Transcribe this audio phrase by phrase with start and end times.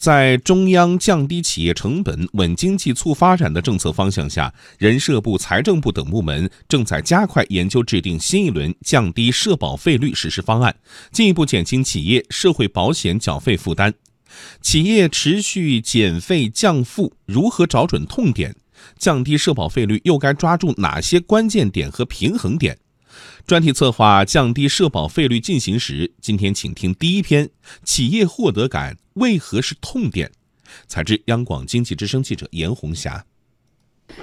[0.00, 10.74] 在中央降低企业成本、稳经济、促发展的政策方向下，人社部、财政部等部门正在加快研究制定新一轮降低社保费率实施方案，
[11.12, 13.92] 进一步减轻企业社会保险缴费负担。
[14.62, 18.56] 企业持续减费降负，如何找准痛点？
[18.98, 22.78] 降低社保费率又该抓住哪些关键点和平衡点？
[23.46, 27.50] 专题策划降低社保费率进行时，今天请听第一篇：
[27.84, 30.30] 企业获得感为何是痛点？
[30.86, 33.24] 采自央广经济之声记者严红霞。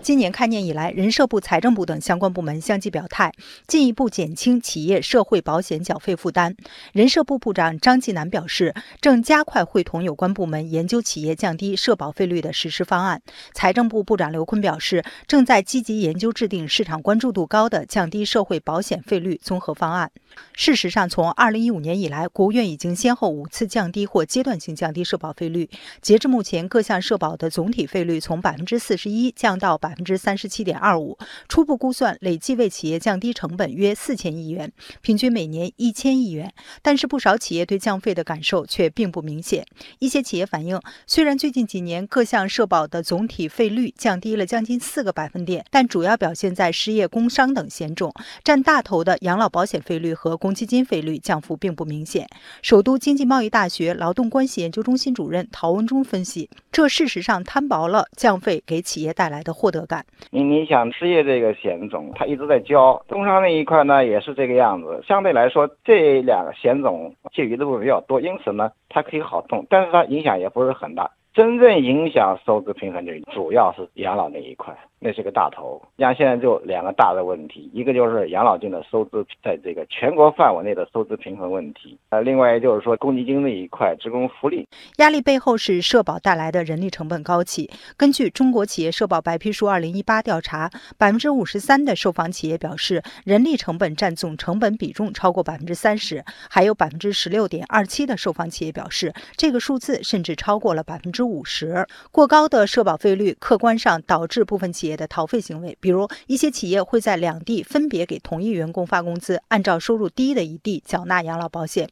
[0.00, 3.32] 今年开年以来，人社部、财政部等相关部门相继表态，
[3.66, 6.56] 进一步减轻企业社会保险缴费负担。
[6.92, 13.22] 人社部部长张继南表示，正加快会同有关部门研究企业降低社保费率的实施方案。
[13.54, 20.10] 财政部部长刘昆表示，正在积极研究制定市场关注度高的降低社会保险费率综合方案。
[20.54, 25.68] 事实上，从2015年以来，国务院已经先后五次降低或阶段性降低社保费率。
[26.00, 36.52] 截至目前，各项社保的总体费率从百分之四十一降到百分之三十七点二五，初步估算，累计为企业降低成本约四千亿元，平均每年一千亿元。
[36.82, 39.64] 但是，不少企业对降费的感受却并不明显。
[39.98, 52.28] 一些企业反映，虽然最近几年各项社保的总体费率降低了将近四个百分点，但主要表现在失业、工伤等险种，占大头的养老保险费率和公积金费率降幅并不明显。
[52.62, 60.04] 首都经济贸易大学劳动关系研究中心主任陶文忠分析，这事实上摊薄了降费给企业带来的获得感。
[60.32, 65.00] 你你想失业这个险种，它一直在交，工伤那一块呢也是这个样子。
[65.06, 71.08] 相对来说，这两个险种介于的部分比较多，因此呢，它可以好动，但是它影响也不是很大。
[71.32, 74.76] 真正影响收支平衡的，主要是养老那一块。
[75.04, 84.64] 那是个大头，像现在就两个大的问题，一个就是养老金的收支在这个全国范围内的收支平衡问题，呃，另外就是说公积金那一块职工福利
[84.98, 87.68] 压力背后是社保带来的人力成本高企。
[87.96, 101.84] 根据中国企业社保白皮书二零一八调查，百分之五十三的受访企业表示人力成本占总成本比重超过百分之三十，还有百分之十六点二七的受访企业表示这个数字甚至超过了百分之五十。
[102.12, 104.92] 过高的社保费率客观上导致部分企业。
[104.92, 111.88] 的逃费行为，比如一些企业会在两地分别给同一员工发工资，按照收入低的一地缴纳养老保险。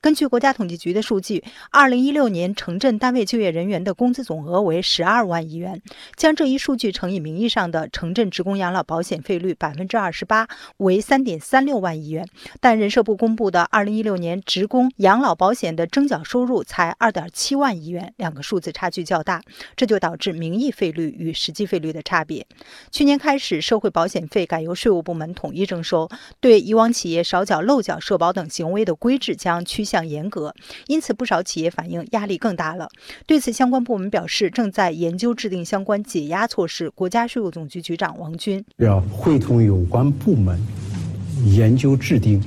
[0.00, 5.80] 根据国家统计局的数据，二零一六年城镇单位就业人员的工资总额为十二万亿元，
[6.14, 10.46] 将这一数据乘以名义上的城镇职工养老保险费率百分之二十八，
[10.78, 12.26] 为三点三六万亿元。
[12.60, 19.42] 但人社部公布的二零一六年职工养老保险的征缴收入才二点七万亿元，两个数字差距较大，
[19.76, 22.46] 这就导致名义费率与实际费率的差别。
[22.90, 26.08] 去年开始，社会保险费改由税务部门统一征收，
[26.40, 30.54] 对以往企业少缴漏缴社保等行为的规制将趋向严格，
[30.86, 32.88] 因此不少企业反映压力更大了。
[33.26, 36.88] 对此，相关部门表示正在研究制定相关解压措施。
[36.90, 40.60] 国家税务总局局长王军要会同有关部门
[41.44, 42.42] 研究制定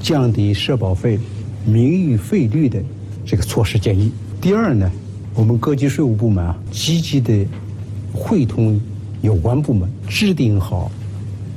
[0.00, 1.18] 降低社保费
[1.64, 2.82] 名义费率的
[3.24, 4.12] 这个措施建议。
[4.40, 4.90] 第二呢，
[5.34, 7.46] 我们各级税务部门啊，积极的
[8.12, 8.80] 会同。
[9.22, 10.92] 有关部门制定好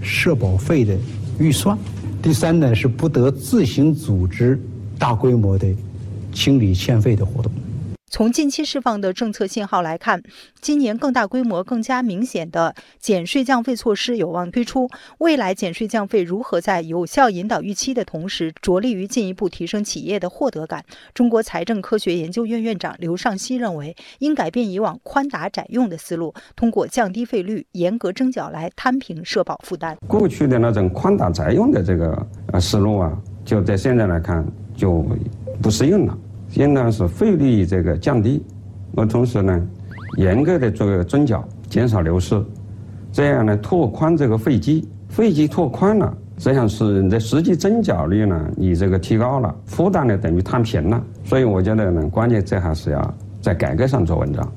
[0.01, 0.97] 社保费的
[1.37, 1.77] 预算。
[2.21, 4.57] 第三呢，是不得自行组织
[4.97, 5.67] 大规模的
[6.31, 7.51] 清理欠费的活动。
[8.09, 10.23] 从近期释放的政策信号来看，
[10.61, 14.89] 今年更大规模、更加明显的减税降费措施有望推出。
[15.17, 20.85] 未来减税降费如何在有效引导预期的同时，着力于进一步提升企业的获得感？
[21.13, 29.97] 中国财政科学研究院院长刘尚希认为，应改变以往宽打窄用的思路，通过降低费率、严格征缴来摊平社保负担。
[30.07, 33.11] 过去的那种宽打窄用的这个呃思路啊，
[33.43, 34.47] 就在现在来看
[34.77, 35.05] 就
[35.61, 36.17] 不适用了。
[36.57, 38.43] 应当是费率这个降低，
[38.91, 39.67] 那同时呢，
[40.17, 42.43] 严格的做个征缴，减少流失，
[43.11, 54.51] 这样呢拓宽这个费基，费基拓宽了，这样是你的实际征缴率呢，你这个提高了，负担呢等于摊平了，所以我觉得呢，关键这还是要在改革上做文章。